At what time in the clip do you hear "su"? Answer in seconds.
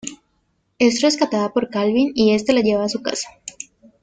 2.89-3.03